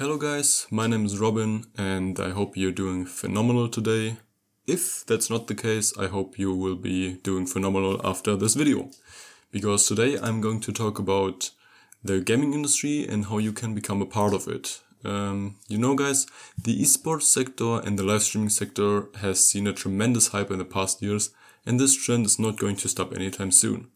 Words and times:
Hello 0.00 0.16
guys, 0.16 0.66
my 0.70 0.86
name 0.86 1.04
is 1.04 1.18
Robin 1.18 1.66
and 1.76 2.18
I 2.18 2.30
hope 2.30 2.56
you're 2.56 2.72
doing 2.72 3.04
phenomenal 3.04 3.68
today. 3.68 4.16
If 4.66 5.04
that's 5.04 5.28
not 5.28 5.46
the 5.46 5.54
case, 5.54 5.92
I 5.98 6.06
hope 6.06 6.38
you 6.38 6.54
will 6.54 6.76
be 6.76 7.18
doing 7.18 7.44
phenomenal 7.44 8.00
after 8.02 8.34
this 8.34 8.54
video. 8.54 8.88
Because 9.52 9.86
today 9.86 10.18
I'm 10.18 10.40
going 10.40 10.60
to 10.60 10.72
talk 10.72 10.98
about 10.98 11.50
the 12.02 12.18
gaming 12.22 12.54
industry 12.54 13.06
and 13.06 13.26
how 13.26 13.36
you 13.36 13.52
can 13.52 13.74
become 13.74 14.00
a 14.00 14.06
part 14.06 14.32
of 14.32 14.48
it. 14.48 14.80
Um, 15.04 15.56
you 15.68 15.76
know 15.76 15.94
guys, 15.94 16.26
the 16.56 16.80
esports 16.80 17.24
sector 17.24 17.80
and 17.80 17.98
the 17.98 18.02
live 18.02 18.22
streaming 18.22 18.48
sector 18.48 19.08
has 19.20 19.46
seen 19.46 19.66
a 19.66 19.74
tremendous 19.74 20.28
hype 20.28 20.50
in 20.50 20.56
the 20.56 20.64
past 20.64 21.02
years 21.02 21.28
and 21.66 21.78
this 21.78 21.94
trend 21.94 22.24
is 22.24 22.38
not 22.38 22.56
going 22.56 22.76
to 22.76 22.88
stop 22.88 23.12
anytime 23.12 23.50
soon. 23.50 23.88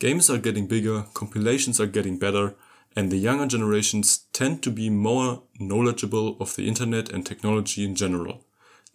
Games 0.00 0.28
are 0.28 0.38
getting 0.38 0.66
bigger, 0.66 1.04
compilations 1.14 1.80
are 1.80 1.86
getting 1.86 2.18
better, 2.18 2.56
and 2.96 3.10
the 3.10 3.16
younger 3.16 3.46
generations 3.46 4.26
tend 4.32 4.62
to 4.62 4.70
be 4.70 4.88
more 4.90 5.42
knowledgeable 5.58 6.36
of 6.40 6.54
the 6.56 6.68
internet 6.68 7.10
and 7.10 7.26
technology 7.26 7.84
in 7.84 7.94
general. 7.94 8.44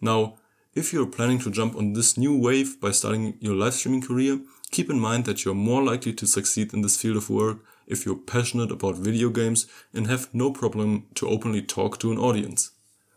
Now, 0.00 0.36
if 0.74 0.92
you're 0.92 1.06
planning 1.06 1.40
to 1.40 1.50
jump 1.50 1.76
on 1.76 1.92
this 1.92 2.16
new 2.16 2.36
wave 2.36 2.80
by 2.80 2.92
starting 2.92 3.36
your 3.40 3.54
live 3.54 3.74
streaming 3.74 4.02
career, 4.02 4.40
keep 4.70 4.88
in 4.88 5.00
mind 5.00 5.24
that 5.24 5.44
you're 5.44 5.54
more 5.54 5.82
likely 5.82 6.12
to 6.12 6.26
succeed 6.26 6.72
in 6.72 6.82
this 6.82 6.96
field 6.96 7.16
of 7.16 7.28
work 7.28 7.58
if 7.86 8.06
you're 8.06 8.16
passionate 8.16 8.70
about 8.70 8.96
video 8.96 9.30
games 9.30 9.66
and 9.92 10.06
have 10.06 10.32
no 10.32 10.52
problem 10.52 11.06
to 11.16 11.28
openly 11.28 11.60
talk 11.60 11.98
to 11.98 12.12
an 12.12 12.18
audience. 12.18 12.70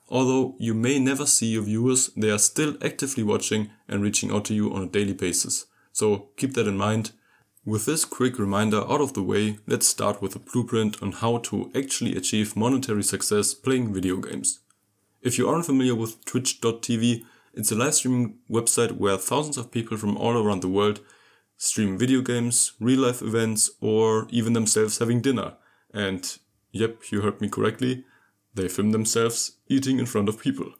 Although 0.09 0.55
you 0.59 0.73
may 0.73 0.99
never 0.99 1.25
see 1.25 1.47
your 1.47 1.63
viewers, 1.63 2.09
they 2.17 2.31
are 2.31 2.39
still 2.39 2.75
actively 2.83 3.23
watching 3.23 3.69
and 3.87 4.01
reaching 4.01 4.31
out 4.31 4.45
to 4.45 4.53
you 4.53 4.73
on 4.73 4.83
a 4.83 4.87
daily 4.87 5.13
basis. 5.13 5.67
So 5.91 6.29
keep 6.37 6.55
that 6.55 6.67
in 6.67 6.77
mind 6.77 7.11
with 7.65 7.85
this 7.85 8.03
quick 8.03 8.37
reminder 8.37 8.81
out 8.81 8.99
of 8.99 9.13
the 9.13 9.23
way, 9.23 9.57
let's 9.67 9.87
start 9.87 10.21
with 10.21 10.35
a 10.35 10.39
blueprint 10.39 11.01
on 11.01 11.13
how 11.13 11.37
to 11.37 11.71
actually 11.73 12.15
achieve 12.15 12.57
monetary 12.57 13.03
success 13.03 13.53
playing 13.53 13.93
video 13.93 14.17
games. 14.17 14.59
If 15.21 15.37
you 15.37 15.47
aren't 15.47 15.65
familiar 15.65 15.95
with 15.95 16.25
Twitch.tv, 16.25 17.23
it's 17.53 17.71
a 17.71 17.75
live 17.75 17.93
streaming 17.93 18.39
website 18.49 18.97
where 18.97 19.17
thousands 19.17 19.57
of 19.57 19.71
people 19.71 19.95
from 19.95 20.17
all 20.17 20.37
around 20.37 20.61
the 20.61 20.67
world 20.67 20.99
stream 21.55 21.97
video 21.97 22.21
games, 22.21 22.73
real 22.79 22.99
life 22.99 23.21
events, 23.21 23.71
or 23.79 24.27
even 24.29 24.51
themselves 24.51 24.97
having 24.97 25.21
dinner. 25.21 25.53
And 25.93 26.37
yep, 26.73 27.11
you 27.11 27.21
heard 27.21 27.39
me 27.39 27.47
correctly, 27.47 28.03
they 28.53 28.67
film 28.67 28.91
themselves 28.91 29.53
eating 29.69 29.99
in 29.99 30.05
front 30.05 30.27
of 30.27 30.41
people. 30.41 30.73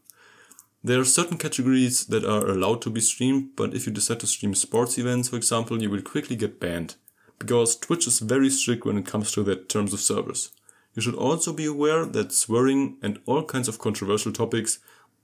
There 0.86 1.00
are 1.00 1.06
certain 1.06 1.38
categories 1.38 2.08
that 2.08 2.26
are 2.26 2.46
allowed 2.46 2.82
to 2.82 2.90
be 2.90 3.00
streamed, 3.00 3.56
but 3.56 3.74
if 3.74 3.86
you 3.86 3.94
decide 3.94 4.20
to 4.20 4.28
stream 4.28 4.54
sports 4.54 4.98
events, 4.98 5.30
for 5.30 5.38
example, 5.38 5.82
you 5.82 5.90
will 5.90 6.02
quickly 6.02 6.36
get 6.36 6.60
banned, 6.60 6.96
because 7.40 7.78
Twitch 7.78 8.06
is 8.06 8.20
very 8.20 8.50
strict 8.50 8.84
when 8.84 8.98
it 8.98 9.06
comes 9.06 9.32
to 9.32 9.44
their 9.44 9.56
terms 9.56 9.94
of 9.94 10.02
service. 10.02 10.52
You 10.94 11.02
should 11.02 11.16
also 11.16 11.54
be 11.54 11.66
aware 11.66 12.06
that 12.06 12.34
swearing 12.34 12.98
and 13.02 13.22
all 13.26 13.46
kinds 13.46 13.70
of 13.70 13.80
controversial 13.80 14.34
topics, 14.34 14.80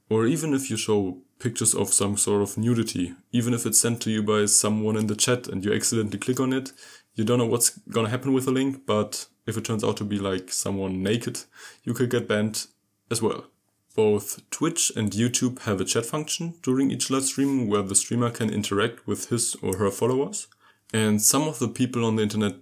or 0.09 0.25
even 0.25 0.53
if 0.53 0.69
you 0.69 0.77
show 0.77 1.17
pictures 1.39 1.75
of 1.75 1.93
some 1.93 2.15
sort 2.15 2.41
of 2.41 2.57
nudity, 2.57 3.15
even 3.33 3.53
if 3.53 3.65
it's 3.65 3.81
sent 3.81 4.01
to 4.03 4.11
you 4.11 4.23
by 4.23 4.45
someone 4.45 4.95
in 4.95 5.07
the 5.07 5.15
chat 5.15 5.49
and 5.49 5.65
you 5.65 5.73
accidentally 5.73 6.19
click 6.19 6.39
on 6.39 6.53
it, 6.53 6.71
you 7.15 7.25
don't 7.25 7.37
know 7.37 7.45
what's 7.45 7.77
gonna 7.89 8.07
happen 8.07 8.31
with 8.31 8.45
the 8.45 8.51
link, 8.51 8.85
but 8.85 9.25
if 9.45 9.57
it 9.57 9.65
turns 9.65 9.83
out 9.83 9.97
to 9.97 10.05
be 10.05 10.19
like 10.19 10.53
someone 10.53 11.03
naked, 11.03 11.41
you 11.83 11.93
could 11.93 12.09
get 12.09 12.29
banned 12.29 12.67
as 13.11 13.21
well. 13.21 13.47
Both 13.95 14.49
Twitch 14.49 14.91
and 14.95 15.11
YouTube 15.11 15.61
have 15.61 15.81
a 15.81 15.85
chat 15.85 16.05
function 16.05 16.55
during 16.61 16.91
each 16.91 17.09
live 17.09 17.23
stream 17.23 17.67
where 17.67 17.81
the 17.81 17.95
streamer 17.95 18.29
can 18.29 18.49
interact 18.49 19.07
with 19.07 19.29
his 19.29 19.55
or 19.61 19.77
her 19.77 19.91
followers. 19.91 20.47
And 20.93 21.21
some 21.21 21.43
of 21.43 21.59
the 21.59 21.67
people 21.67 22.05
on 22.05 22.15
the 22.15 22.23
internet 22.23 22.55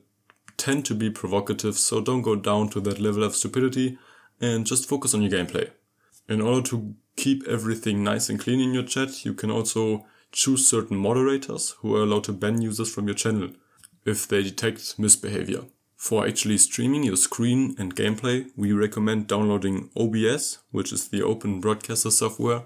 tend 0.57 0.85
to 0.85 0.95
be 0.95 1.09
provocative, 1.09 1.77
so 1.77 2.01
don't 2.01 2.23
go 2.23 2.35
down 2.35 2.69
to 2.69 2.79
that 2.81 2.99
level 2.99 3.23
of 3.23 3.35
stupidity 3.35 3.97
and 4.41 4.65
just 4.65 4.87
focus 4.89 5.13
on 5.13 5.21
your 5.21 5.31
gameplay. 5.31 5.69
In 6.27 6.41
order 6.41 6.61
to 6.69 6.95
keep 7.15 7.47
everything 7.47 8.03
nice 8.03 8.29
and 8.29 8.39
clean 8.39 8.59
in 8.59 8.73
your 8.73 8.83
chat, 8.83 9.25
you 9.25 9.33
can 9.33 9.51
also 9.51 10.05
choose 10.31 10.67
certain 10.67 10.97
moderators 10.97 11.75
who 11.79 11.95
are 11.95 12.03
allowed 12.03 12.23
to 12.25 12.33
ban 12.33 12.61
users 12.61 12.93
from 12.93 13.07
your 13.07 13.15
channel 13.15 13.49
if 14.05 14.27
they 14.27 14.43
detect 14.43 14.99
misbehavior. 14.99 15.63
For 15.97 16.27
actually 16.27 16.59
streaming 16.59 17.03
your 17.03 17.17
screen 17.17 17.75
and 17.79 17.95
gameplay, 17.95 18.51
we 18.55 18.71
recommend 18.71 19.27
downloading 19.27 19.89
OBS, 19.97 20.59
which 20.69 20.93
is 20.93 21.07
the 21.07 21.23
open 21.23 21.59
broadcaster 21.59 22.11
software, 22.11 22.65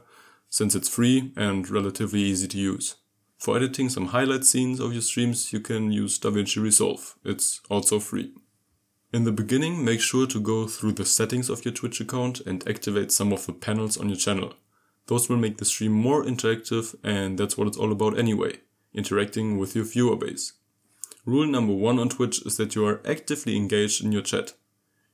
since 0.50 0.76
it's 0.76 0.90
free 0.90 1.32
and 1.38 1.68
relatively 1.70 2.20
easy 2.20 2.50
to 2.50 2.58
use. 2.58 2.96
For 3.38 3.56
editing 3.56 3.88
some 3.88 4.08
highlight 4.08 4.44
scenes 4.44 4.82
of 4.82 4.92
your 4.92 5.02
streams, 5.02 5.54
you 5.54 5.62
can 5.62 5.94
use 5.94 6.20
DaVinci 6.20 6.62
Resolve. 6.62 7.16
It's 7.24 7.62
also 7.70 8.00
free. 8.00 8.34
In 9.14 9.24
the 9.24 9.32
beginning, 9.32 9.84
make 9.84 10.02
sure 10.02 10.28
to 10.28 10.40
go 10.40 10.68
through 10.68 10.94
the 10.94 11.06
settings 11.06 11.50
of 11.50 11.64
your 11.64 11.74
Twitch 11.74 12.02
account 12.02 12.42
and 12.42 12.68
activate 12.68 13.14
some 13.14 13.32
of 13.32 13.46
the 13.46 13.54
panels 13.54 13.98
on 13.98 14.10
your 14.10 14.18
channel. 14.18 14.54
Those 15.08 15.30
will 15.30 15.38
make 15.38 15.58
the 15.58 15.66
stream 15.66 15.94
more 15.94 16.24
interactive 16.24 16.96
and 17.02 17.38
that's 17.38 17.58
what 17.58 17.68
it's 17.68 17.78
all 17.78 17.94
about 17.94 18.20
anyway, 18.20 18.60
interacting 18.94 19.58
with 19.58 19.74
your 19.74 19.86
viewer 19.86 20.18
base. 20.18 20.54
Rule 21.26 21.48
number 21.48 21.74
one 21.74 22.00
on 22.00 22.10
Twitch 22.10 22.46
is 22.46 22.58
that 22.58 22.74
you 22.74 22.86
are 22.86 23.02
actively 23.06 23.56
engaged 23.56 24.04
in 24.04 24.12
your 24.12 24.24
chat. 24.24 24.54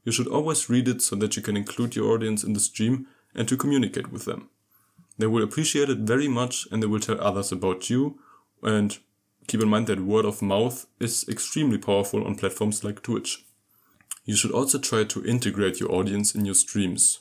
You 0.06 0.12
should 0.12 0.28
always 0.28 0.70
read 0.70 0.88
it 0.88 1.02
so 1.02 1.16
that 1.18 1.36
you 1.36 1.42
can 1.42 1.58
include 1.58 1.96
your 1.96 2.14
audience 2.14 2.44
in 2.44 2.54
the 2.54 2.62
stream 2.62 3.08
and 3.36 3.48
to 3.48 3.58
communicate 3.58 4.12
with 4.12 4.26
them. 4.26 4.50
They 5.18 5.28
will 5.28 5.44
appreciate 5.44 5.90
it 5.90 6.00
very 6.00 6.28
much 6.28 6.68
and 6.72 6.82
they 6.82 6.88
will 6.88 7.02
tell 7.02 7.20
others 7.20 7.52
about 7.52 7.90
you. 7.90 8.20
And 8.64 8.98
keep 9.48 9.62
in 9.62 9.70
mind 9.70 9.88
that 9.88 10.00
word 10.00 10.26
of 10.26 10.42
mouth 10.42 10.86
is 11.00 11.28
extremely 11.28 11.78
powerful 11.78 12.26
on 12.26 12.36
platforms 12.36 12.84
like 12.84 13.02
Twitch. 13.02 13.44
You 14.24 14.36
should 14.36 14.52
also 14.52 14.78
try 14.78 15.04
to 15.06 15.26
integrate 15.26 15.80
your 15.80 15.92
audience 15.92 16.36
in 16.36 16.46
your 16.46 16.56
streams. 16.56 17.20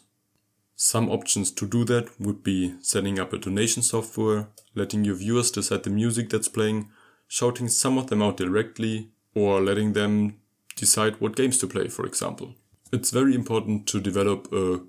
Some 0.77 1.09
options 1.09 1.51
to 1.53 1.67
do 1.67 1.85
that 1.85 2.21
would 2.21 2.43
be 2.43 2.75
setting 2.81 3.19
up 3.19 3.33
a 3.33 3.39
donation 3.39 3.83
software, 3.83 4.49
letting 4.75 5.05
your 5.05 5.15
viewers 5.15 5.51
decide 5.51 5.85
the 5.85 5.91
music 5.91 6.29
that's 6.29 6.49
playing, 6.49 6.91
shouting 7.29 7.69
some 7.69 7.99
of 7.99 8.09
them 8.09 8.23
out 8.23 8.37
directly, 8.37 9.11
or 9.35 9.61
letting 9.61 9.93
them 9.93 10.37
decide 10.77 11.21
what 11.21 11.37
games 11.37 11.59
to 11.59 11.67
play, 11.67 11.89
for 11.89 12.07
example. 12.07 12.55
It's 12.93 13.11
very 13.11 13.35
important 13.35 13.87
to 13.89 14.01
develop 14.01 14.53
a 14.53 14.81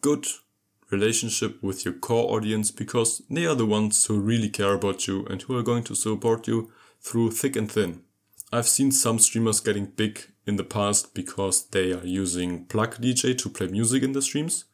good 0.00 0.26
relationship 0.90 1.62
with 1.62 1.84
your 1.84 1.94
core 1.94 2.36
audience 2.36 2.70
because 2.70 3.22
they 3.30 3.46
are 3.46 3.54
the 3.54 3.66
ones 3.66 4.06
who 4.06 4.20
really 4.20 4.48
care 4.48 4.74
about 4.74 5.06
you 5.06 5.26
and 5.26 5.42
who 5.42 5.56
are 5.56 5.62
going 5.62 5.84
to 5.84 5.94
support 5.94 6.46
you 6.46 6.70
through 7.00 7.30
thick 7.30 7.56
and 7.56 7.70
thin. 7.70 8.02
I've 8.52 8.68
seen 8.68 8.92
some 8.92 9.18
streamers 9.18 9.60
getting 9.60 9.86
big 9.86 10.20
in 10.46 10.56
the 10.56 10.64
past 10.64 11.14
because 11.14 11.66
they 11.66 11.92
are 11.92 12.06
using 12.06 12.66
Plug 12.66 12.96
DJ 12.96 13.36
to 13.38 13.48
play 13.48 13.66
music 13.66 14.02
in 14.02 14.12
the 14.12 14.22
streams. 14.22 14.64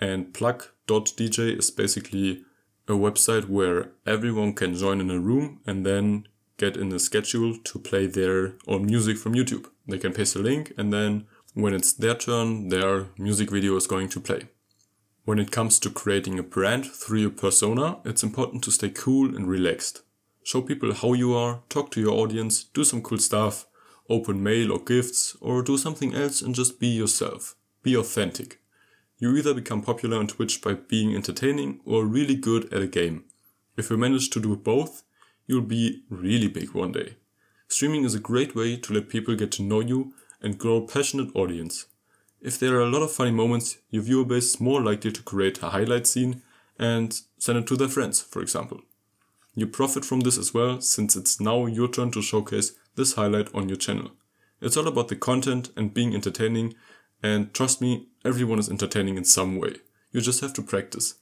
And 0.00 0.32
Plug.dj 0.32 1.58
is 1.58 1.70
basically 1.70 2.44
a 2.88 2.92
website 2.92 3.48
where 3.48 3.92
everyone 4.06 4.54
can 4.54 4.74
join 4.74 5.00
in 5.00 5.10
a 5.10 5.20
room 5.20 5.60
and 5.66 5.86
then 5.86 6.26
get 6.60 6.76
in 6.76 6.90
the 6.90 6.98
schedule 6.98 7.56
to 7.56 7.78
play 7.78 8.06
their 8.06 8.52
own 8.68 8.84
music 8.84 9.16
from 9.16 9.34
YouTube. 9.34 9.66
They 9.88 9.98
can 9.98 10.12
paste 10.12 10.36
a 10.36 10.38
link 10.38 10.72
and 10.76 10.92
then 10.92 11.26
when 11.54 11.74
it's 11.74 11.92
their 11.92 12.14
turn, 12.14 12.68
their 12.68 13.06
music 13.18 13.50
video 13.50 13.74
is 13.76 13.86
going 13.86 14.10
to 14.10 14.20
play. 14.20 14.42
When 15.24 15.38
it 15.38 15.50
comes 15.50 15.78
to 15.80 15.90
creating 15.90 16.38
a 16.38 16.42
brand 16.42 16.84
through 16.86 17.20
your 17.20 17.30
persona, 17.30 17.98
it's 18.04 18.22
important 18.22 18.62
to 18.64 18.70
stay 18.70 18.90
cool 18.90 19.34
and 19.34 19.48
relaxed. 19.48 20.02
Show 20.42 20.62
people 20.62 20.92
how 20.94 21.14
you 21.14 21.34
are, 21.34 21.62
talk 21.68 21.90
to 21.92 22.00
your 22.00 22.12
audience, 22.12 22.64
do 22.64 22.84
some 22.84 23.02
cool 23.02 23.18
stuff, 23.18 23.66
open 24.08 24.42
mail 24.42 24.72
or 24.72 24.78
gifts, 24.78 25.36
or 25.40 25.62
do 25.62 25.78
something 25.78 26.14
else 26.14 26.42
and 26.42 26.54
just 26.54 26.78
be 26.78 26.88
yourself. 26.88 27.56
Be 27.82 27.96
authentic. 27.96 28.60
You 29.18 29.36
either 29.36 29.54
become 29.54 29.82
popular 29.82 30.18
on 30.18 30.26
Twitch 30.26 30.60
by 30.62 30.74
being 30.74 31.14
entertaining 31.14 31.80
or 31.84 32.04
really 32.04 32.34
good 32.34 32.72
at 32.72 32.82
a 32.82 32.86
game. 32.86 33.24
If 33.76 33.90
you 33.90 33.96
manage 33.96 34.30
to 34.30 34.40
do 34.40 34.56
both, 34.56 35.02
you'll 35.50 35.60
be 35.62 36.04
really 36.08 36.46
big 36.46 36.70
one 36.74 36.92
day. 36.92 37.16
Streaming 37.66 38.04
is 38.04 38.14
a 38.14 38.20
great 38.20 38.54
way 38.54 38.76
to 38.76 38.92
let 38.92 39.08
people 39.08 39.34
get 39.34 39.50
to 39.50 39.64
know 39.64 39.80
you 39.80 40.14
and 40.40 40.56
grow 40.56 40.76
a 40.76 40.86
passionate 40.86 41.34
audience. 41.34 41.86
If 42.40 42.56
there 42.60 42.76
are 42.76 42.82
a 42.82 42.88
lot 42.88 43.02
of 43.02 43.10
funny 43.10 43.32
moments, 43.32 43.78
your 43.90 44.04
viewer 44.04 44.24
base 44.24 44.54
is 44.54 44.60
more 44.60 44.80
likely 44.80 45.10
to 45.10 45.22
create 45.24 45.60
a 45.60 45.70
highlight 45.70 46.06
scene 46.06 46.42
and 46.78 47.20
send 47.36 47.58
it 47.58 47.66
to 47.66 47.76
their 47.76 47.88
friends, 47.88 48.20
for 48.22 48.40
example. 48.40 48.80
You 49.56 49.66
profit 49.66 50.04
from 50.04 50.20
this 50.20 50.38
as 50.38 50.54
well, 50.54 50.80
since 50.80 51.16
it's 51.16 51.40
now 51.40 51.66
your 51.66 51.88
turn 51.88 52.12
to 52.12 52.22
showcase 52.22 52.72
this 52.94 53.14
highlight 53.14 53.52
on 53.52 53.68
your 53.68 53.76
channel. 53.76 54.12
It's 54.60 54.76
all 54.76 54.86
about 54.86 55.08
the 55.08 55.16
content 55.16 55.70
and 55.76 55.92
being 55.92 56.14
entertaining, 56.14 56.74
and 57.24 57.52
trust 57.52 57.80
me, 57.80 58.06
everyone 58.24 58.60
is 58.60 58.70
entertaining 58.70 59.16
in 59.16 59.24
some 59.24 59.58
way. 59.58 59.78
You 60.12 60.20
just 60.20 60.42
have 60.42 60.52
to 60.54 60.62
practice. 60.62 61.14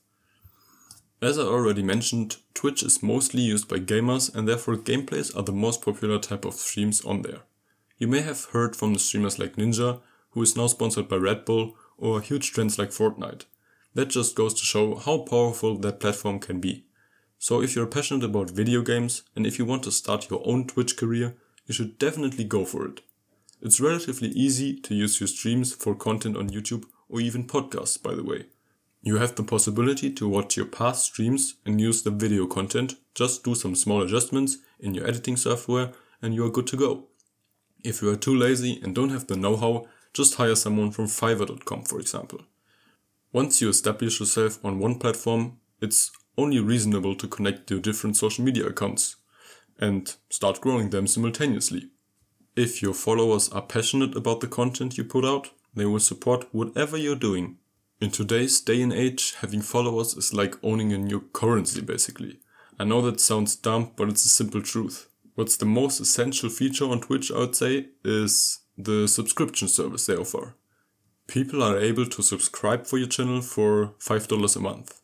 As 1.20 1.36
I 1.36 1.42
already 1.42 1.82
mentioned, 1.82 2.36
Twitch 2.54 2.84
is 2.84 3.02
mostly 3.02 3.42
used 3.42 3.66
by 3.66 3.80
gamers 3.80 4.32
and 4.32 4.46
therefore 4.46 4.76
gameplays 4.76 5.36
are 5.36 5.42
the 5.42 5.50
most 5.52 5.82
popular 5.82 6.20
type 6.20 6.44
of 6.44 6.54
streams 6.54 7.04
on 7.04 7.22
there. 7.22 7.40
You 7.96 8.06
may 8.06 8.20
have 8.20 8.44
heard 8.52 8.76
from 8.76 8.92
the 8.92 9.00
streamers 9.00 9.36
like 9.36 9.56
Ninja, 9.56 10.00
who 10.30 10.42
is 10.42 10.56
now 10.56 10.68
sponsored 10.68 11.08
by 11.08 11.16
Red 11.16 11.44
Bull, 11.44 11.74
or 11.96 12.20
huge 12.20 12.52
trends 12.52 12.78
like 12.78 12.90
Fortnite. 12.90 13.46
That 13.94 14.10
just 14.10 14.36
goes 14.36 14.54
to 14.54 14.64
show 14.64 14.94
how 14.94 15.18
powerful 15.18 15.76
that 15.78 15.98
platform 15.98 16.38
can 16.38 16.60
be. 16.60 16.84
So 17.40 17.62
if 17.62 17.74
you're 17.74 17.86
passionate 17.86 18.24
about 18.24 18.50
video 18.50 18.82
games 18.82 19.24
and 19.34 19.44
if 19.44 19.58
you 19.58 19.64
want 19.64 19.82
to 19.84 19.90
start 19.90 20.30
your 20.30 20.42
own 20.44 20.68
Twitch 20.68 20.96
career, 20.96 21.34
you 21.66 21.74
should 21.74 21.98
definitely 21.98 22.44
go 22.44 22.64
for 22.64 22.86
it. 22.86 23.00
It's 23.60 23.80
relatively 23.80 24.28
easy 24.28 24.78
to 24.82 24.94
use 24.94 25.18
your 25.18 25.26
streams 25.26 25.74
for 25.74 25.96
content 25.96 26.36
on 26.36 26.50
YouTube 26.50 26.84
or 27.08 27.20
even 27.20 27.48
podcasts, 27.48 28.00
by 28.00 28.14
the 28.14 28.22
way. 28.22 28.46
You 29.02 29.16
have 29.18 29.36
the 29.36 29.44
possibility 29.44 30.12
to 30.12 30.28
watch 30.28 30.56
your 30.56 30.66
past 30.66 31.04
streams 31.04 31.54
and 31.64 31.80
use 31.80 32.02
the 32.02 32.10
video 32.10 32.46
content, 32.46 32.96
just 33.14 33.44
do 33.44 33.54
some 33.54 33.74
small 33.74 34.02
adjustments 34.02 34.58
in 34.80 34.94
your 34.94 35.06
editing 35.06 35.36
software, 35.36 35.92
and 36.20 36.34
you 36.34 36.44
are 36.44 36.50
good 36.50 36.66
to 36.68 36.76
go. 36.76 37.06
If 37.84 38.02
you 38.02 38.10
are 38.10 38.16
too 38.16 38.36
lazy 38.36 38.80
and 38.82 38.94
don't 38.94 39.10
have 39.10 39.28
the 39.28 39.36
know 39.36 39.56
how, 39.56 39.86
just 40.12 40.34
hire 40.34 40.56
someone 40.56 40.90
from 40.90 41.06
Fiverr.com, 41.06 41.84
for 41.84 42.00
example. 42.00 42.40
Once 43.32 43.60
you 43.60 43.68
establish 43.68 44.18
yourself 44.18 44.64
on 44.64 44.78
one 44.78 44.98
platform, 44.98 45.58
it's 45.80 46.10
only 46.36 46.58
reasonable 46.58 47.14
to 47.14 47.28
connect 47.28 47.70
your 47.70 47.80
different 47.80 48.16
social 48.16 48.44
media 48.44 48.66
accounts 48.66 49.16
and 49.78 50.16
start 50.28 50.60
growing 50.60 50.90
them 50.90 51.06
simultaneously. 51.06 51.90
If 52.56 52.82
your 52.82 52.94
followers 52.94 53.48
are 53.50 53.62
passionate 53.62 54.16
about 54.16 54.40
the 54.40 54.48
content 54.48 54.98
you 54.98 55.04
put 55.04 55.24
out, 55.24 55.50
they 55.74 55.84
will 55.84 56.00
support 56.00 56.52
whatever 56.52 56.96
you're 56.96 57.14
doing. 57.14 57.58
In 58.00 58.12
today's 58.12 58.60
day 58.60 58.80
and 58.80 58.92
age, 58.92 59.34
having 59.40 59.60
followers 59.60 60.14
is 60.14 60.32
like 60.32 60.54
owning 60.62 60.92
a 60.92 60.98
new 60.98 61.20
currency 61.32 61.80
basically. 61.80 62.38
I 62.78 62.84
know 62.84 63.02
that 63.02 63.20
sounds 63.20 63.56
dumb, 63.56 63.90
but 63.96 64.08
it's 64.08 64.24
a 64.24 64.28
simple 64.28 64.62
truth. 64.62 65.08
What's 65.34 65.56
the 65.56 65.66
most 65.66 65.98
essential 65.98 66.48
feature 66.48 66.84
on 66.84 67.00
Twitch, 67.00 67.32
I 67.32 67.38
would 67.38 67.56
say, 67.56 67.88
is 68.04 68.60
the 68.76 69.08
subscription 69.08 69.66
service 69.66 70.06
they 70.06 70.14
offer. 70.14 70.54
People 71.26 71.60
are 71.60 71.76
able 71.76 72.06
to 72.06 72.22
subscribe 72.22 72.86
for 72.86 72.98
your 72.98 73.08
channel 73.08 73.42
for 73.42 73.94
$5 73.98 74.56
a 74.56 74.60
month. 74.60 75.00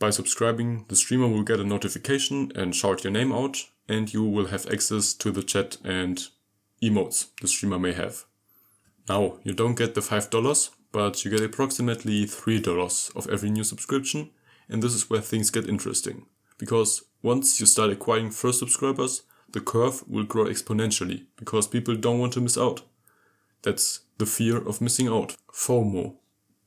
By 0.00 0.10
subscribing, 0.10 0.86
the 0.88 0.96
streamer 0.96 1.28
will 1.28 1.44
get 1.44 1.60
a 1.60 1.64
notification 1.64 2.50
and 2.56 2.74
shout 2.74 3.04
your 3.04 3.12
name 3.12 3.30
out, 3.32 3.58
and 3.88 4.12
you 4.12 4.24
will 4.24 4.46
have 4.46 4.66
access 4.66 5.14
to 5.14 5.30
the 5.30 5.44
chat 5.44 5.76
and 5.84 6.26
emotes 6.82 7.28
the 7.40 7.46
streamer 7.46 7.78
may 7.78 7.92
have. 7.92 8.24
Now, 9.08 9.38
you 9.42 9.52
don't 9.52 9.76
get 9.76 9.94
the 9.94 10.00
$5, 10.00 10.70
but 10.92 11.24
you 11.24 11.30
get 11.30 11.42
approximately 11.42 12.24
$3 12.26 13.16
of 13.16 13.28
every 13.28 13.50
new 13.50 13.64
subscription, 13.64 14.30
and 14.68 14.82
this 14.82 14.94
is 14.94 15.10
where 15.10 15.20
things 15.20 15.50
get 15.50 15.68
interesting. 15.68 16.26
Because 16.58 17.02
once 17.22 17.58
you 17.58 17.66
start 17.66 17.90
acquiring 17.90 18.30
first 18.30 18.58
subscribers, 18.60 19.22
the 19.52 19.60
curve 19.60 20.08
will 20.08 20.24
grow 20.24 20.44
exponentially 20.44 21.26
because 21.36 21.66
people 21.66 21.94
don't 21.96 22.18
want 22.18 22.32
to 22.34 22.40
miss 22.40 22.56
out. 22.56 22.82
That's 23.62 24.00
the 24.18 24.26
fear 24.26 24.56
of 24.56 24.80
missing 24.80 25.08
out, 25.08 25.36
FOMO. 25.52 26.16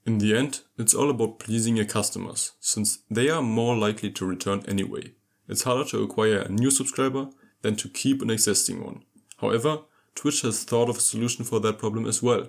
In 0.05 0.19
the 0.19 0.35
end, 0.35 0.61
it's 0.77 0.93
all 0.93 1.09
about 1.09 1.39
pleasing 1.39 1.77
your 1.77 1.85
customers, 1.85 2.51
since 2.59 2.99
they 3.09 3.29
are 3.29 3.41
more 3.41 3.75
likely 3.75 4.11
to 4.11 4.25
return 4.25 4.63
anyway. 4.67 5.13
It's 5.47 5.63
harder 5.63 5.89
to 5.89 6.03
acquire 6.03 6.39
a 6.39 6.51
new 6.51 6.69
subscriber 6.69 7.29
than 7.61 7.75
to 7.77 7.89
keep 7.89 8.21
an 8.21 8.29
existing 8.29 8.83
one. 8.83 9.03
However, 9.37 9.79
Twitch 10.15 10.41
has 10.41 10.63
thought 10.63 10.89
of 10.89 10.97
a 10.97 11.01
solution 11.01 11.45
for 11.45 11.59
that 11.59 11.77
problem 11.77 12.07
as 12.07 12.23
well. 12.23 12.47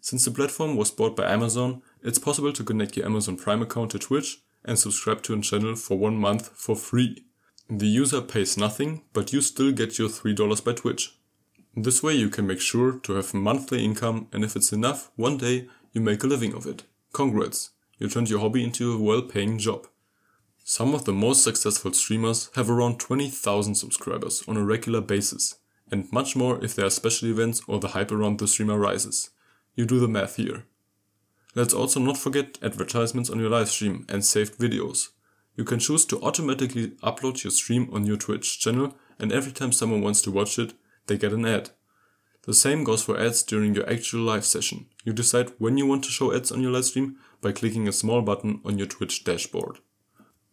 Since 0.00 0.26
the 0.26 0.30
platform 0.30 0.76
was 0.76 0.90
bought 0.90 1.16
by 1.16 1.32
Amazon, 1.32 1.80
it's 2.02 2.18
possible 2.18 2.52
to 2.52 2.64
connect 2.64 2.96
your 2.96 3.06
Amazon 3.06 3.36
Prime 3.36 3.62
account 3.62 3.92
to 3.92 3.98
Twitch 3.98 4.42
and 4.64 4.78
subscribe 4.78 5.22
to 5.22 5.34
a 5.34 5.40
channel 5.40 5.76
for 5.76 5.96
one 5.96 6.16
month 6.16 6.50
for 6.54 6.76
free. 6.76 7.24
The 7.70 7.86
user 7.86 8.20
pays 8.20 8.58
nothing, 8.58 9.02
but 9.14 9.32
you 9.32 9.40
still 9.40 9.72
get 9.72 9.98
your 9.98 10.10
$3 10.10 10.62
by 10.64 10.72
Twitch. 10.72 11.16
This 11.74 12.02
way 12.02 12.14
you 12.14 12.28
can 12.28 12.46
make 12.46 12.60
sure 12.60 12.98
to 13.00 13.14
have 13.14 13.32
monthly 13.32 13.84
income 13.84 14.28
and 14.32 14.44
if 14.44 14.54
it's 14.54 14.72
enough, 14.72 15.10
one 15.16 15.38
day 15.38 15.68
you 15.92 16.00
make 16.00 16.22
a 16.22 16.26
living 16.26 16.54
of 16.54 16.66
it. 16.66 16.84
Congrats, 17.12 17.70
you 17.98 18.08
turned 18.08 18.28
your 18.28 18.40
hobby 18.40 18.62
into 18.62 18.92
a 18.92 19.00
well-paying 19.00 19.58
job. 19.58 19.86
Some 20.62 20.94
of 20.94 21.04
the 21.04 21.12
most 21.12 21.42
successful 21.42 21.92
streamers 21.92 22.50
have 22.54 22.70
around 22.70 22.98
20,000 22.98 23.74
subscribers 23.74 24.42
on 24.46 24.56
a 24.56 24.64
regular 24.64 25.00
basis, 25.00 25.56
and 25.90 26.10
much 26.12 26.34
more 26.34 26.62
if 26.64 26.74
there 26.74 26.86
are 26.86 26.90
special 26.90 27.28
events 27.28 27.62
or 27.68 27.78
the 27.78 27.88
hype 27.88 28.12
around 28.12 28.38
the 28.38 28.48
streamer 28.48 28.78
rises. 28.78 29.30
You 29.74 29.84
do 29.86 29.98
the 29.98 30.08
math 30.08 30.36
here. 30.36 30.64
Let's 31.54 31.74
also 31.74 32.00
not 32.00 32.18
forget 32.18 32.58
advertisements 32.62 33.30
on 33.30 33.38
your 33.38 33.50
live 33.50 33.68
stream 33.68 34.06
and 34.08 34.24
saved 34.24 34.58
videos. 34.58 35.08
You 35.56 35.64
can 35.64 35.78
choose 35.78 36.04
to 36.06 36.20
automatically 36.20 36.88
upload 37.02 37.44
your 37.44 37.52
stream 37.52 37.88
on 37.92 38.04
your 38.04 38.16
Twitch 38.16 38.58
channel 38.58 38.96
and 39.20 39.32
every 39.32 39.52
time 39.52 39.72
someone 39.72 40.00
wants 40.02 40.20
to 40.22 40.30
watch 40.30 40.58
it, 40.58 40.74
they 41.06 41.16
get 41.16 41.32
an 41.32 41.46
ad. 41.46 41.70
The 42.42 42.54
same 42.54 42.84
goes 42.84 43.02
for 43.02 43.18
ads 43.18 43.42
during 43.42 43.74
your 43.74 43.88
actual 43.88 44.20
live 44.20 44.44
session. 44.44 44.86
You 45.04 45.12
decide 45.12 45.52
when 45.58 45.78
you 45.78 45.86
want 45.86 46.04
to 46.04 46.10
show 46.10 46.34
ads 46.34 46.52
on 46.52 46.60
your 46.60 46.72
live 46.72 46.84
stream 46.84 47.16
by 47.40 47.52
clicking 47.52 47.88
a 47.88 47.92
small 47.92 48.20
button 48.20 48.60
on 48.64 48.78
your 48.78 48.86
Twitch 48.86 49.24
dashboard. 49.24 49.78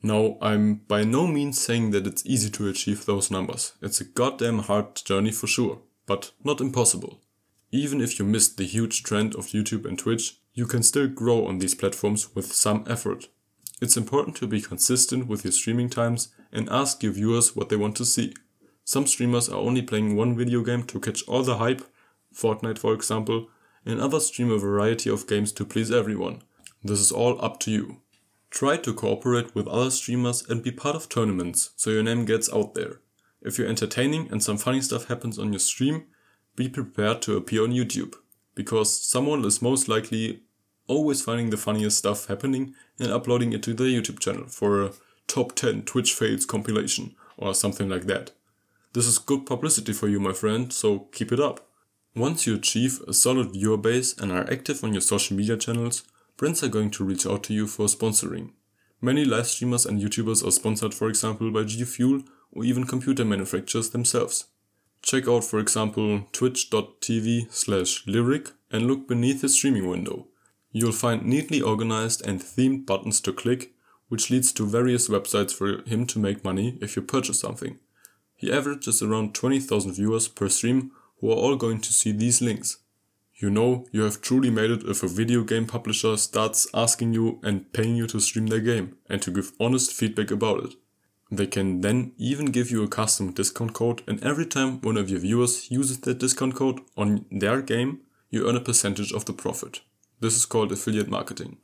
Now, 0.03 0.37
I'm 0.41 0.75
by 0.87 1.03
no 1.03 1.27
means 1.27 1.61
saying 1.61 1.91
that 1.91 2.07
it's 2.07 2.25
easy 2.25 2.49
to 2.51 2.67
achieve 2.67 3.05
those 3.05 3.29
numbers. 3.29 3.73
It's 3.81 4.01
a 4.01 4.05
goddamn 4.05 4.59
hard 4.59 4.95
journey 4.95 5.31
for 5.31 5.47
sure, 5.47 5.79
but 6.07 6.31
not 6.43 6.59
impossible. 6.59 7.21
Even 7.71 8.01
if 8.01 8.17
you 8.17 8.25
missed 8.25 8.57
the 8.57 8.65
huge 8.65 9.03
trend 9.03 9.35
of 9.35 9.47
YouTube 9.47 9.85
and 9.85 9.97
Twitch, 9.97 10.37
you 10.53 10.65
can 10.65 10.83
still 10.83 11.07
grow 11.07 11.45
on 11.45 11.59
these 11.59 11.75
platforms 11.75 12.35
with 12.35 12.51
some 12.51 12.83
effort. 12.87 13.27
It's 13.81 13.95
important 13.95 14.35
to 14.37 14.47
be 14.47 14.61
consistent 14.61 15.27
with 15.27 15.43
your 15.45 15.51
streaming 15.51 15.89
times 15.89 16.29
and 16.51 16.69
ask 16.69 17.01
your 17.01 17.13
viewers 17.13 17.55
what 17.55 17.69
they 17.69 17.75
want 17.75 17.95
to 17.97 18.05
see. 18.05 18.33
Some 18.83 19.07
streamers 19.07 19.49
are 19.49 19.61
only 19.61 19.81
playing 19.81 20.15
one 20.15 20.35
video 20.35 20.61
game 20.61 20.83
to 20.83 20.99
catch 20.99 21.23
all 21.27 21.43
the 21.43 21.57
hype, 21.57 21.83
Fortnite 22.35 22.79
for 22.79 22.93
example, 22.93 23.49
and 23.85 24.01
others 24.01 24.27
stream 24.27 24.51
a 24.51 24.57
variety 24.57 25.09
of 25.09 25.27
games 25.27 25.51
to 25.53 25.65
please 25.65 25.91
everyone. 25.91 26.41
This 26.83 26.99
is 26.99 27.11
all 27.11 27.43
up 27.43 27.59
to 27.61 27.71
you. 27.71 28.01
Try 28.51 28.77
to 28.77 28.93
cooperate 28.93 29.55
with 29.55 29.67
other 29.67 29.89
streamers 29.89 30.47
and 30.47 30.61
be 30.61 30.71
part 30.71 30.95
of 30.95 31.07
tournaments 31.07 31.71
so 31.77 31.89
your 31.89 32.03
name 32.03 32.25
gets 32.25 32.51
out 32.51 32.73
there. 32.73 32.99
If 33.41 33.57
you're 33.57 33.67
entertaining 33.67 34.27
and 34.29 34.43
some 34.43 34.57
funny 34.57 34.81
stuff 34.81 35.07
happens 35.07 35.39
on 35.39 35.53
your 35.53 35.59
stream, 35.59 36.03
be 36.55 36.67
prepared 36.67 37.21
to 37.23 37.37
appear 37.37 37.63
on 37.63 37.71
YouTube, 37.71 38.13
because 38.53 39.01
someone 39.01 39.45
is 39.45 39.61
most 39.61 39.87
likely 39.87 40.41
always 40.87 41.21
finding 41.21 41.49
the 41.49 41.57
funniest 41.57 41.97
stuff 41.97 42.27
happening 42.27 42.75
and 42.99 43.11
uploading 43.11 43.53
it 43.53 43.63
to 43.63 43.73
their 43.73 43.87
YouTube 43.87 44.19
channel 44.19 44.45
for 44.47 44.83
a 44.83 44.91
top 45.27 45.55
10 45.55 45.83
Twitch 45.83 46.13
fails 46.13 46.45
compilation 46.45 47.15
or 47.37 47.53
something 47.55 47.87
like 47.87 48.03
that. 48.03 48.31
This 48.93 49.07
is 49.07 49.17
good 49.17 49.45
publicity 49.45 49.93
for 49.93 50.09
you, 50.09 50.19
my 50.19 50.33
friend, 50.33 50.73
so 50.73 51.07
keep 51.13 51.31
it 51.31 51.39
up. 51.39 51.69
Once 52.13 52.45
you 52.45 52.55
achieve 52.55 52.99
a 53.07 53.13
solid 53.13 53.53
viewer 53.53 53.77
base 53.77 54.13
and 54.17 54.33
are 54.33 54.51
active 54.51 54.83
on 54.83 54.91
your 54.91 55.01
social 55.01 55.37
media 55.37 55.55
channels, 55.55 56.03
brands 56.41 56.63
are 56.63 56.69
going 56.69 56.89
to 56.89 57.03
reach 57.03 57.27
out 57.27 57.43
to 57.43 57.53
you 57.53 57.67
for 57.67 57.85
sponsoring. 57.85 58.49
Many 58.99 59.25
live 59.25 59.45
streamers 59.45 59.85
and 59.85 60.01
YouTubers 60.01 60.43
are 60.43 60.49
sponsored, 60.49 60.91
for 60.91 61.07
example, 61.07 61.51
by 61.51 61.65
G 61.65 61.83
Fuel 61.83 62.23
or 62.51 62.65
even 62.65 62.87
computer 62.87 63.23
manufacturers 63.23 63.91
themselves. 63.91 64.45
Check 65.03 65.27
out, 65.27 65.43
for 65.43 65.59
example, 65.59 66.27
twitch.tv 66.31 67.53
slash 67.53 68.05
lirik 68.07 68.53
and 68.71 68.87
look 68.87 69.07
beneath 69.07 69.41
the 69.41 69.49
streaming 69.49 69.87
window. 69.87 70.29
You'll 70.71 70.93
find 70.93 71.27
neatly 71.27 71.61
organized 71.61 72.25
and 72.25 72.41
themed 72.41 72.87
buttons 72.87 73.21
to 73.21 73.33
click, 73.33 73.73
which 74.09 74.31
leads 74.31 74.51
to 74.53 74.65
various 74.65 75.09
websites 75.09 75.53
for 75.53 75.87
him 75.87 76.07
to 76.07 76.17
make 76.17 76.43
money 76.43 76.79
if 76.81 76.95
you 76.95 77.03
purchase 77.03 77.39
something. 77.39 77.77
He 78.35 78.51
averages 78.51 79.03
around 79.03 79.35
20,000 79.35 79.93
viewers 79.93 80.27
per 80.27 80.49
stream 80.49 80.89
who 81.19 81.29
are 81.29 81.35
all 81.35 81.55
going 81.55 81.81
to 81.81 81.93
see 81.93 82.11
these 82.11 82.41
links. 82.41 82.77
You 83.41 83.49
know 83.49 83.87
you 83.91 84.03
have 84.03 84.21
truly 84.21 84.51
made 84.51 84.69
it 84.69 84.83
if 84.83 85.01
a 85.01 85.07
video 85.07 85.43
game 85.43 85.65
publisher 85.65 86.15
starts 86.15 86.67
asking 86.75 87.13
you 87.13 87.39
and 87.41 87.73
paying 87.73 87.95
you 87.95 88.05
to 88.05 88.19
stream 88.19 88.45
their 88.47 88.59
game 88.59 88.97
and 89.09 89.19
to 89.23 89.31
give 89.31 89.53
honest 89.59 89.91
feedback 89.91 90.29
about 90.29 90.63
it. 90.63 90.75
They 91.31 91.47
can 91.47 91.81
then 91.81 92.11
even 92.19 92.51
give 92.51 92.69
you 92.69 92.83
a 92.83 92.87
custom 92.87 93.31
discount 93.33 93.73
code 93.73 94.03
and 94.07 94.23
every 94.23 94.45
time 94.45 94.79
one 94.81 94.95
of 94.95 95.09
your 95.09 95.21
viewers 95.21 95.71
uses 95.71 96.01
that 96.01 96.19
discount 96.19 96.53
code 96.53 96.81
on 96.95 97.25
their 97.31 97.63
game, 97.63 98.01
you 98.29 98.47
earn 98.47 98.57
a 98.57 98.61
percentage 98.61 99.11
of 99.11 99.25
the 99.25 99.33
profit. 99.33 99.79
This 100.19 100.35
is 100.35 100.45
called 100.45 100.71
affiliate 100.71 101.09
marketing. 101.09 101.57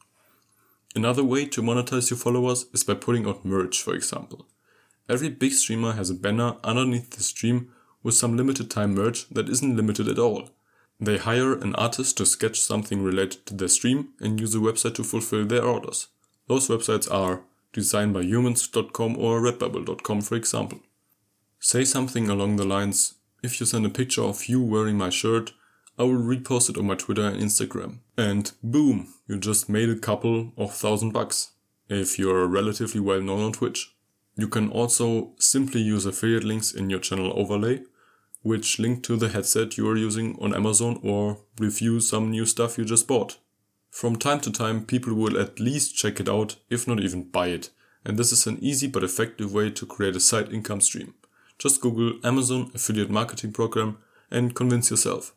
Another 0.96 1.24
way 1.24 1.46
to 1.46 1.62
monetize 1.62 2.10
your 2.10 2.18
followers 2.18 2.66
is 2.74 2.84
by 2.84 2.96
putting 2.96 3.28
out 3.28 3.46
merch, 3.46 3.84
for 3.84 3.94
example. 3.94 4.48
Every 5.08 5.30
big 5.30 5.52
streamer 5.52 5.92
has 5.92 6.10
a 6.10 6.16
banner 6.16 6.56
underneath 6.64 7.12
the 7.12 7.22
stream 7.22 7.70
with 8.02 8.16
some 8.16 8.36
limited 8.36 8.72
time 8.72 8.96
merch 8.96 9.30
that 9.30 9.48
isn't 9.48 9.76
limited 9.76 10.08
at 10.08 10.18
all. 10.18 10.50
They 11.00 11.18
hire 11.18 11.54
an 11.54 11.76
artist 11.76 12.18
to 12.18 12.26
sketch 12.26 12.60
something 12.60 13.04
related 13.04 13.46
to 13.48 13.54
their 13.54 13.68
stream 13.68 14.10
and 14.20 14.40
use 14.40 14.56
a 14.56 14.60
website 14.60 14.96
to 14.96 15.04
fulfill 15.04 15.46
their 15.46 15.64
orders. 15.64 16.08
Those 16.48 16.68
websites 16.70 17.12
are 17.12 17.44
designbyhumans.com 17.74 19.18
or 19.18 19.42
redbubble.com 19.42 20.22
for 20.22 20.36
example. 20.36 20.80
Say 21.60 21.84
something 21.84 22.30
along 22.30 22.56
the 22.56 22.66
lines, 22.66 23.16
if 23.44 23.60
you 23.60 23.66
send 23.66 23.86
a 23.86 23.90
picture 23.90 24.24
of 24.24 24.48
you 24.48 24.62
wearing 24.62 24.98
my 24.98 25.10
shirt, 25.10 25.54
I 26.00 26.04
will 26.04 26.14
repost 26.14 26.70
it 26.70 26.78
on 26.78 26.88
my 26.88 26.96
Twitter 26.96 27.28
and 27.28 27.42
Instagram. 27.42 28.00
And 28.18 28.52
boom, 28.64 29.14
you 29.28 29.38
just 29.38 29.70
made 29.70 29.90
a 29.90 29.96
couple 29.96 30.54
of 30.58 30.74
thousand 30.74 31.12
bucks 31.12 31.52
if 31.90 32.20
you're 32.20 32.48
relatively 32.48 33.00
well 33.00 33.22
known 33.22 33.42
on 33.42 33.54
Twitch. 33.54 33.94
You 34.36 34.48
can 34.48 34.70
also 34.70 35.32
simply 35.40 35.82
use 35.82 36.06
affiliate 36.06 36.44
links 36.44 36.72
in 36.72 36.90
your 36.90 37.00
channel 37.00 37.34
overlay, 37.36 37.82
which 38.42 38.80
link 38.80 39.04
to 39.04 39.16
the 39.16 39.30
headset 39.30 39.78
you 39.78 39.88
are 39.90 39.98
using 39.98 40.38
on 40.40 40.54
Amazon 40.54 41.00
or 41.04 41.40
review 41.60 42.00
some 42.00 42.32
new 42.32 42.46
stuff 42.46 42.78
you 42.78 42.86
just 42.86 43.08
bought. 43.08 43.38
From 43.90 44.16
time 44.16 44.40
to 44.42 44.52
time, 44.52 44.86
people 44.86 45.14
will 45.14 45.40
at 45.40 45.60
least 45.60 45.96
check 45.96 46.20
it 46.20 46.30
out, 46.30 46.58
if 46.70 46.88
not 46.88 47.00
even 47.00 47.30
buy 47.30 47.48
it, 47.48 47.72
and 48.06 48.18
this 48.18 48.32
is 48.32 48.46
an 48.46 48.58
easy 48.62 48.88
but 48.88 49.04
effective 49.04 49.54
way 49.54 49.70
to 49.72 49.86
create 49.86 50.16
a 50.16 50.20
side 50.20 50.54
income 50.54 50.82
stream. 50.82 51.14
Just 51.58 51.82
Google 51.82 52.20
Amazon 52.24 52.72
Affiliate 52.76 53.10
Marketing 53.10 53.52
Program 53.52 53.98
and 54.30 54.54
convince 54.54 54.92
yourself. 54.92 55.34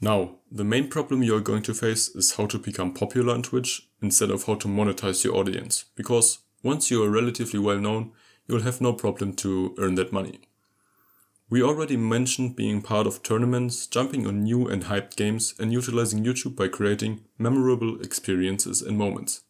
Now, 0.00 0.36
the 0.50 0.64
main 0.64 0.88
problem 0.88 1.22
you 1.22 1.36
are 1.36 1.40
going 1.40 1.62
to 1.64 1.74
face 1.74 2.08
is 2.14 2.36
how 2.36 2.46
to 2.46 2.58
become 2.58 2.94
popular 2.94 3.34
on 3.34 3.42
Twitch 3.42 3.88
instead 4.00 4.30
of 4.30 4.44
how 4.44 4.54
to 4.54 4.68
monetize 4.68 5.24
your 5.24 5.36
audience, 5.36 5.84
because 5.94 6.38
once 6.62 6.90
you 6.90 7.02
are 7.02 7.10
relatively 7.10 7.58
well 7.58 7.78
known, 7.78 8.12
you'll 8.46 8.62
have 8.62 8.80
no 8.80 8.92
problem 8.92 9.34
to 9.34 9.74
earn 9.78 9.96
that 9.96 10.12
money. 10.12 10.40
We 11.50 11.64
already 11.64 11.96
mentioned 11.96 12.54
being 12.54 12.80
part 12.80 13.08
of 13.08 13.24
tournaments, 13.24 13.88
jumping 13.88 14.24
on 14.24 14.44
new 14.44 14.68
and 14.68 14.84
hyped 14.84 15.16
games, 15.16 15.52
and 15.58 15.72
utilizing 15.72 16.24
YouTube 16.24 16.54
by 16.54 16.68
creating 16.68 17.22
memorable 17.38 18.00
experiences 18.00 18.80
and 18.80 18.96
moments. 18.96 19.42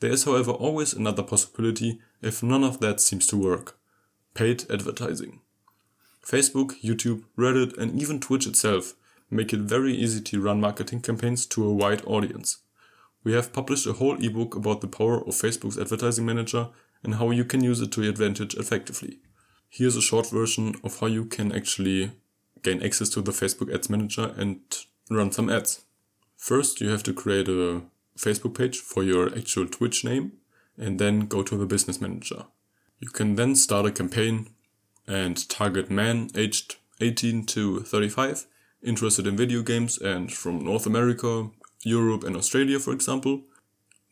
There 0.00 0.10
is, 0.10 0.24
however, 0.24 0.52
always 0.52 0.94
another 0.94 1.22
possibility 1.22 2.00
if 2.22 2.42
none 2.42 2.64
of 2.64 2.80
that 2.80 3.00
seems 3.00 3.26
to 3.28 3.36
work 3.36 3.78
paid 4.34 4.64
advertising. 4.70 5.40
Facebook, 6.24 6.80
YouTube, 6.80 7.24
Reddit, 7.36 7.76
and 7.76 8.00
even 8.00 8.18
Twitch 8.18 8.46
itself 8.46 8.94
make 9.30 9.52
it 9.52 9.60
very 9.60 9.92
easy 9.92 10.22
to 10.22 10.40
run 10.40 10.58
marketing 10.58 11.02
campaigns 11.02 11.44
to 11.46 11.66
a 11.66 11.74
wide 11.74 12.02
audience. 12.06 12.58
We 13.24 13.34
have 13.34 13.52
published 13.52 13.86
a 13.86 13.92
whole 13.92 14.16
ebook 14.24 14.54
about 14.54 14.80
the 14.80 14.88
power 14.88 15.18
of 15.18 15.34
Facebook's 15.34 15.78
advertising 15.78 16.24
manager 16.24 16.70
and 17.04 17.16
how 17.16 17.30
you 17.30 17.44
can 17.44 17.62
use 17.62 17.82
it 17.82 17.92
to 17.92 18.02
your 18.02 18.10
advantage 18.10 18.54
effectively. 18.54 19.18
Here's 19.74 19.96
a 19.96 20.02
short 20.02 20.28
version 20.28 20.74
of 20.84 21.00
how 21.00 21.06
you 21.06 21.24
can 21.24 21.50
actually 21.50 22.10
gain 22.62 22.82
access 22.82 23.08
to 23.08 23.22
the 23.22 23.32
Facebook 23.32 23.72
Ads 23.72 23.88
Manager 23.88 24.34
and 24.36 24.60
run 25.08 25.32
some 25.32 25.48
ads. 25.48 25.86
First, 26.36 26.82
you 26.82 26.90
have 26.90 27.02
to 27.04 27.14
create 27.14 27.48
a 27.48 27.80
Facebook 28.18 28.54
page 28.54 28.76
for 28.76 29.02
your 29.02 29.34
actual 29.34 29.66
Twitch 29.66 30.04
name 30.04 30.32
and 30.76 30.98
then 30.98 31.20
go 31.20 31.42
to 31.42 31.56
the 31.56 31.64
Business 31.64 32.02
Manager. 32.02 32.44
You 33.00 33.08
can 33.08 33.36
then 33.36 33.56
start 33.56 33.86
a 33.86 33.90
campaign 33.90 34.50
and 35.08 35.48
target 35.48 35.90
men 35.90 36.28
aged 36.34 36.76
18 37.00 37.46
to 37.46 37.80
35 37.80 38.46
interested 38.82 39.26
in 39.26 39.38
video 39.38 39.62
games 39.62 39.96
and 39.96 40.30
from 40.30 40.62
North 40.62 40.84
America, 40.84 41.48
Europe, 41.82 42.24
and 42.24 42.36
Australia, 42.36 42.78
for 42.78 42.92
example. 42.92 43.44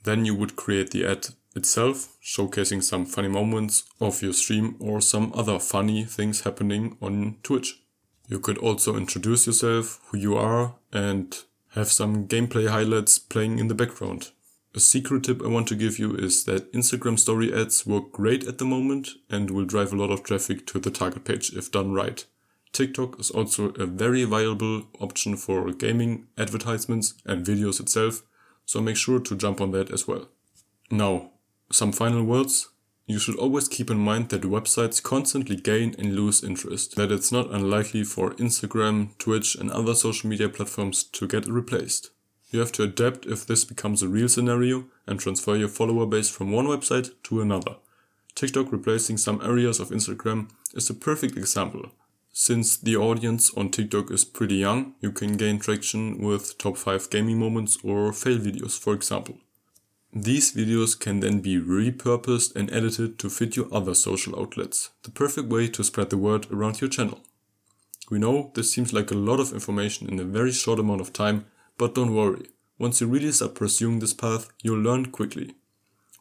Then 0.05 0.25
you 0.25 0.35
would 0.35 0.57
create 0.57 0.90
the 0.90 1.05
ad 1.05 1.29
itself, 1.54 2.16
showcasing 2.23 2.83
some 2.83 3.07
funny 3.07 3.28
moments 3.28 3.85
of 4.00 4.23
your 4.23 4.33
stream 4.33 4.76
or 4.78 5.00
some 5.00 5.33
other 5.35 5.59
funny 5.59 6.04
things 6.04 6.42
happening 6.42 6.97
on 7.00 7.37
Twitch. 7.42 7.83
You 8.28 8.38
could 8.38 8.59
also 8.59 8.97
introduce 8.97 9.47
yourself, 9.47 10.00
who 10.07 10.19
you 10.19 10.37
are, 10.37 10.76
and 10.92 11.37
have 11.75 11.90
some 11.90 12.26
gameplay 12.28 12.69
highlights 12.69 13.19
playing 13.19 13.59
in 13.59 13.69
the 13.69 13.75
background. 13.75 14.30
A 14.73 14.78
secret 14.78 15.25
tip 15.25 15.42
I 15.42 15.49
want 15.49 15.66
to 15.69 15.75
give 15.75 15.99
you 15.99 16.14
is 16.14 16.45
that 16.45 16.73
Instagram 16.73 17.19
story 17.19 17.52
ads 17.52 17.85
work 17.85 18.12
great 18.12 18.47
at 18.47 18.59
the 18.59 18.64
moment 18.64 19.09
and 19.28 19.50
will 19.50 19.64
drive 19.64 19.92
a 19.92 19.97
lot 19.97 20.12
of 20.12 20.23
traffic 20.23 20.64
to 20.69 20.78
the 20.78 20.92
target 20.92 21.25
page 21.25 21.52
if 21.54 21.73
done 21.73 21.92
right. 21.92 22.25
TikTok 22.73 23.19
is 23.19 23.33
also 23.33 23.71
a 23.71 23.87
very 23.87 24.23
viable 24.23 24.85
option 25.00 25.37
for 25.37 25.73
gaming 25.73 26.28
advertisements 26.38 27.14
and 27.26 27.45
videos 27.45 27.80
itself, 27.80 28.23
so 28.64 28.80
make 28.80 28.97
sure 28.97 29.19
to 29.19 29.37
jump 29.37 29.61
on 29.61 29.73
that 29.73 29.90
as 29.90 30.07
well. 30.07 30.28
Now, 30.88 31.33
some 31.73 31.93
final 31.93 32.25
words. 32.25 32.69
You 33.07 33.19
should 33.19 33.37
always 33.37 33.69
keep 33.69 33.91
in 33.91 33.99
mind 33.99 34.29
that 34.29 34.43
websites 34.43 35.03
constantly 35.03 35.57
gain 35.57 35.95
and 35.99 36.15
lose 36.15 36.45
interest, 36.45 36.97
that 36.97 37.11
it's 37.11 37.33
not 37.33 37.50
unlikely 37.50 38.05
for 38.05 38.35
Instagram, 38.35 39.17
Twitch, 39.19 39.57
and 39.57 39.71
other 39.71 39.95
social 39.95 40.31
media 40.31 40.49
platforms 40.49 41.03
to 41.05 41.27
get 41.27 41.47
replaced. 41.47 42.11
You 42.50 42.61
have 42.61 42.73
to 42.73 42.83
adapt 42.83 43.27
if 43.27 43.47
this 43.47 43.65
becomes 43.65 44.03
a 44.03 44.09
real 44.09 44.29
scenario 44.29 44.87
and 45.07 45.19
transfer 45.19 45.57
your 45.57 45.69
follower 45.69 46.07
base 46.07 46.29
from 46.29 46.53
one 46.53 46.67
website 46.67 47.11
to 47.25 47.41
another. 47.41 47.77
TikTok 48.35 48.73
replacing 48.73 49.19
some 49.19 49.41
areas 49.43 49.81
of 49.81 49.91
Instagram 49.91 50.50
is 50.75 50.91
a 50.91 50.95
perfect 50.95 51.37
example. 51.37 51.91
Since 52.33 52.77
the 52.79 52.97
audience 52.97 53.53
on 53.57 53.71
TikTok 53.71 54.11
is 54.11 54.25
pretty 54.25 54.57
young, 54.57 54.95
you 55.00 55.11
can 55.11 55.37
gain 55.37 55.59
traction 55.59 56.19
with 56.19 56.59
top 56.59 56.77
5 56.77 57.11
gaming 57.11 57.39
moments 57.39 57.79
or 57.83 58.12
fail 58.12 58.39
videos, 58.39 58.79
for 58.79 58.95
example. 58.95 59.39
These 60.12 60.55
videos 60.55 60.99
can 60.99 61.21
then 61.21 61.40
be 61.40 61.61
repurposed 61.61 62.57
and 62.57 62.73
edited 62.73 63.19
to 63.21 63.31
fit 63.31 63.57
your 63.57 63.73
other 63.73 63.95
social 63.95 64.38
outlets, 64.38 64.90
the 65.02 65.11
perfect 65.11 65.49
way 65.49 65.69
to 65.69 65.85
spread 65.85 66.11
the 66.11 66.19
word 66.19 66.47
around 66.50 66.81
your 66.81 66.90
channel. 66.90 67.21
We 68.11 68.19
know 68.19 68.50
this 68.55 68.73
seems 68.73 68.93
like 68.93 69.11
a 69.11 69.14
lot 69.14 69.38
of 69.38 69.52
information 69.52 70.09
in 70.09 70.19
a 70.19 70.25
very 70.25 70.50
short 70.50 70.81
amount 70.81 71.00
of 71.00 71.12
time, 71.12 71.47
but 71.79 71.95
don't 71.95 72.14
worry, 72.14 72.47
once 72.79 73.00
you 73.00 73.07
really 73.07 73.31
start 73.31 73.55
pursuing 73.55 74.00
this 74.00 74.14
path, 74.14 74.50
you'll 74.62 74.81
learn 74.81 75.12
quickly. 75.12 75.55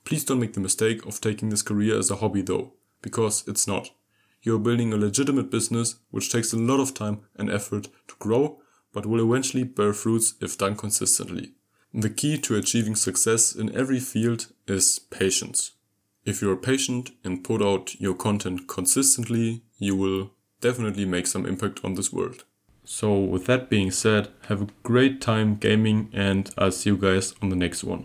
Please 0.05 0.23
don't 0.23 0.39
make 0.39 0.53
the 0.53 0.59
mistake 0.59 1.05
of 1.05 1.19
taking 1.19 1.49
this 1.49 1.63
career 1.63 1.97
as 1.97 2.11
a 2.11 2.17
hobby 2.17 2.43
though, 2.43 2.73
because 3.01 3.43
it's 3.47 3.67
not 3.67 3.89
you're 4.41 4.59
building 4.59 4.93
a 4.93 4.97
legitimate 4.97 5.51
business 5.51 5.95
which 6.11 6.31
takes 6.31 6.53
a 6.53 6.57
lot 6.57 6.79
of 6.79 6.93
time 6.93 7.21
and 7.35 7.49
effort 7.49 7.89
to 8.07 8.15
grow, 8.19 8.61
but 8.93 9.05
will 9.05 9.23
eventually 9.23 9.63
bear 9.63 9.93
fruits 9.93 10.35
if 10.41 10.57
done 10.57 10.75
consistently. 10.75 11.53
The 11.93 12.09
key 12.09 12.37
to 12.37 12.55
achieving 12.55 12.95
success 12.95 13.55
in 13.55 13.75
every 13.75 13.99
field 13.99 14.47
is 14.67 14.99
patience. 14.99 15.71
If 16.23 16.41
you're 16.41 16.55
patient 16.55 17.11
and 17.23 17.43
put 17.43 17.63
out 17.63 17.99
your 17.99 18.13
content 18.13 18.67
consistently, 18.67 19.63
you 19.79 19.95
will 19.95 20.31
definitely 20.61 21.05
make 21.05 21.25
some 21.25 21.47
impact 21.47 21.79
on 21.83 21.95
this 21.95 22.13
world. 22.13 22.43
So, 22.85 23.19
with 23.19 23.45
that 23.47 23.69
being 23.69 23.89
said, 23.89 24.29
have 24.49 24.61
a 24.61 24.67
great 24.83 25.19
time 25.21 25.55
gaming, 25.55 26.09
and 26.13 26.51
I'll 26.57 26.71
see 26.71 26.91
you 26.91 26.97
guys 26.97 27.33
on 27.41 27.49
the 27.49 27.55
next 27.55 27.83
one. 27.83 27.97